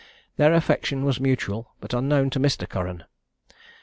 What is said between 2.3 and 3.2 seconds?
to Mr. Curran.